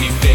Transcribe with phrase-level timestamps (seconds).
[0.00, 0.29] me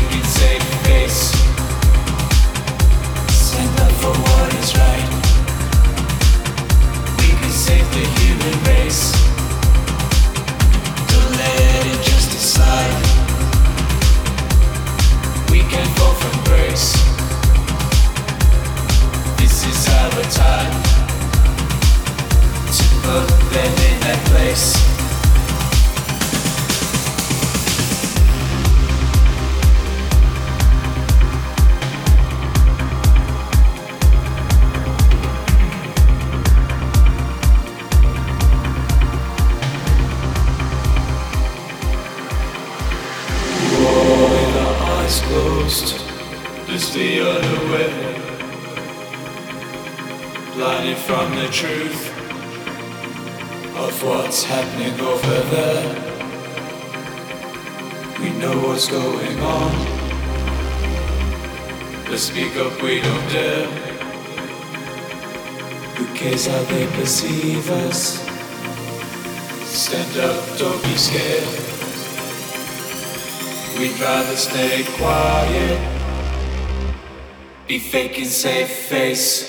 [77.95, 79.44] Fake and safe face.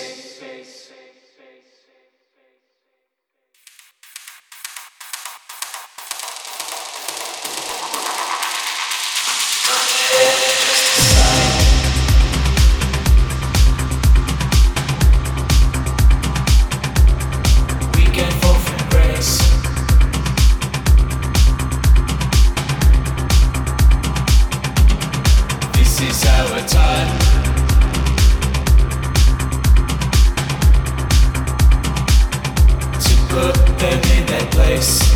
[33.36, 35.15] put them in place.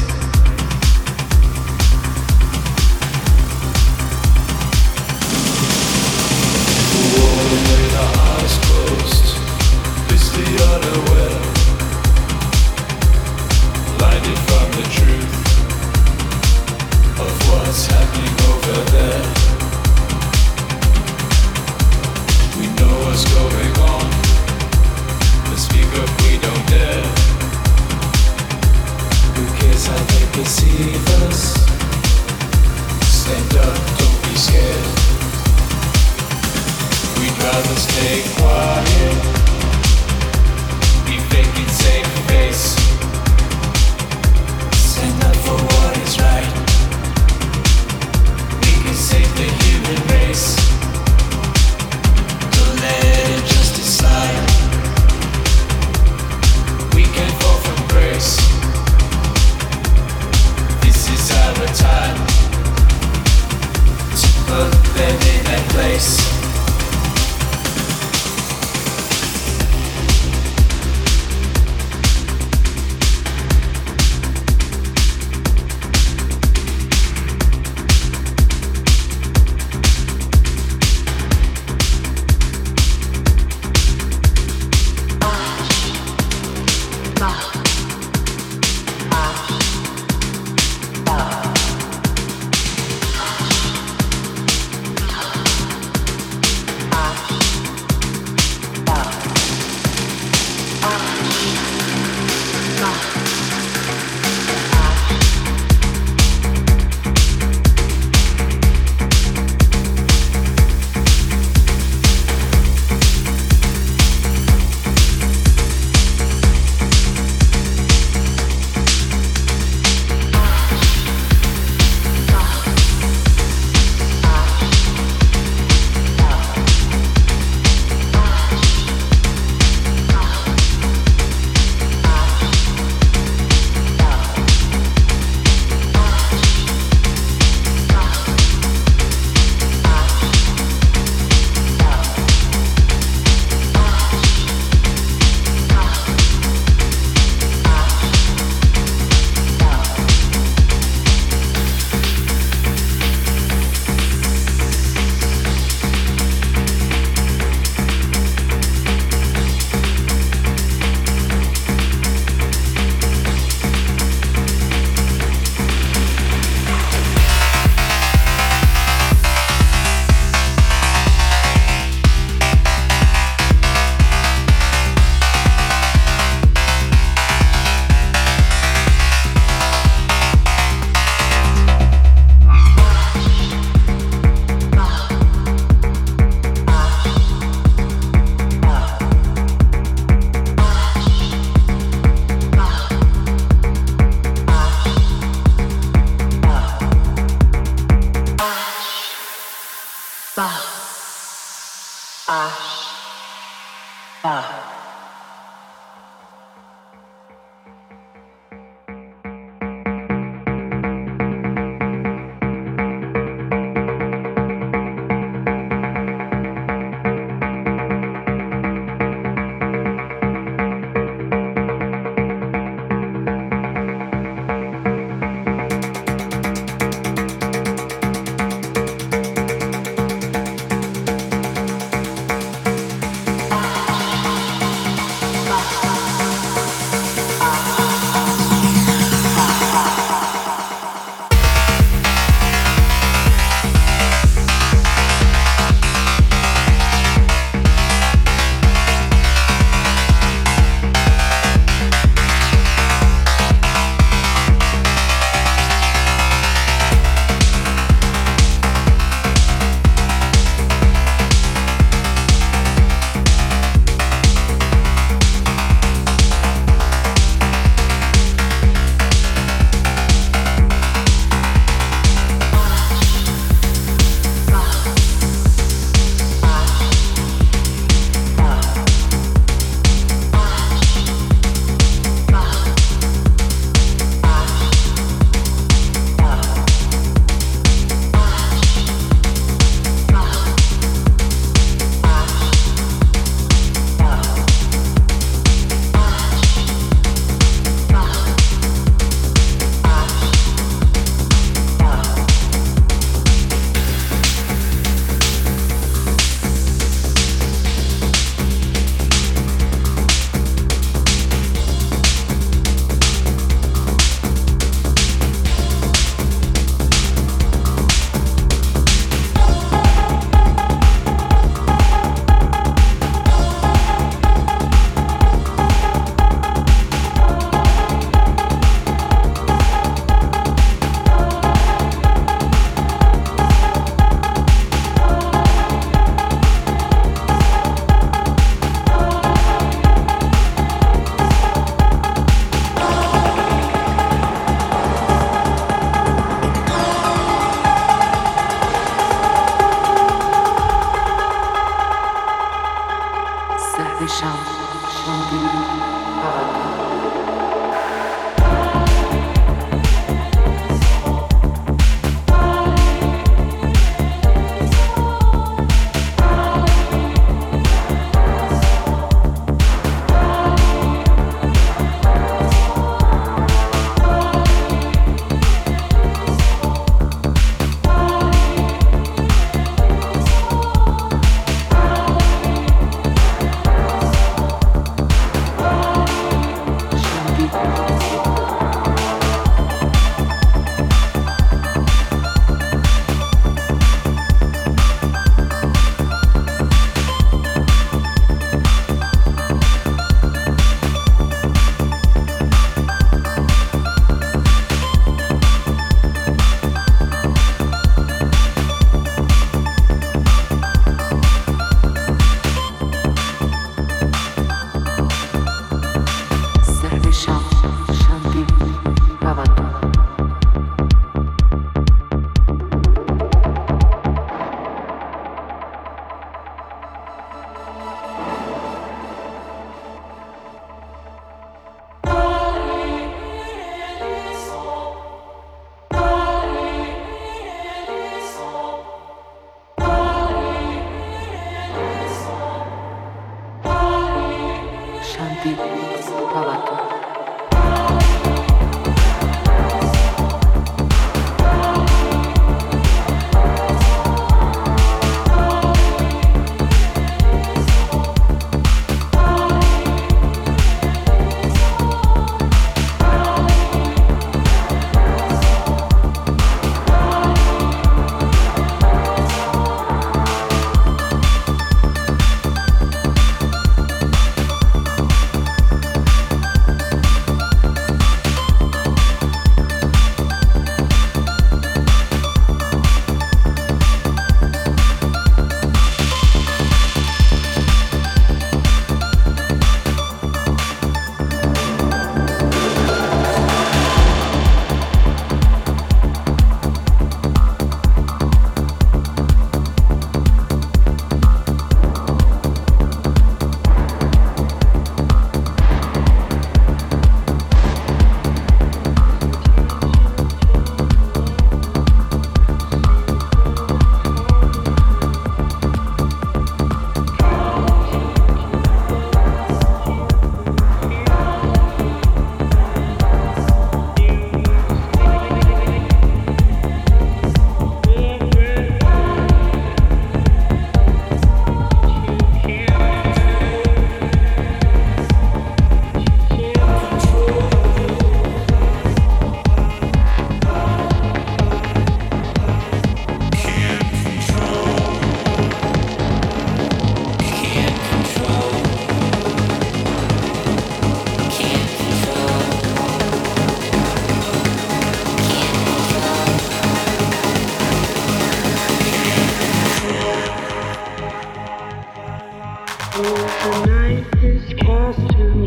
[446.32, 446.99] 爸爸。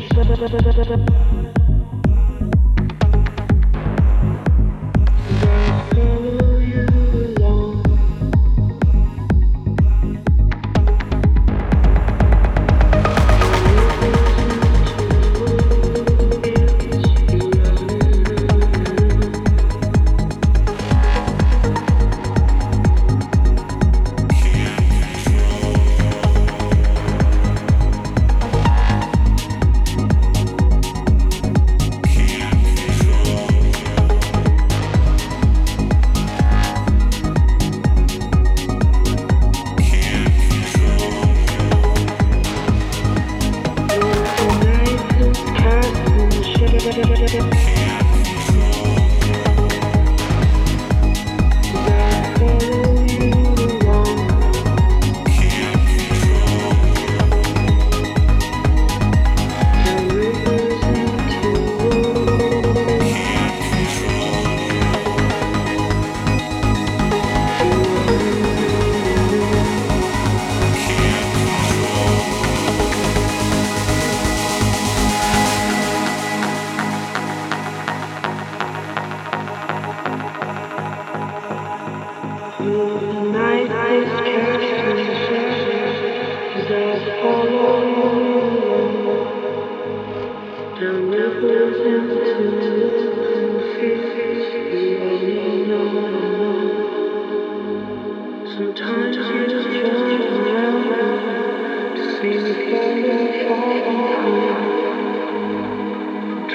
[0.09, 1.62] Thank you.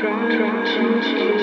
[0.01, 1.38] 装装清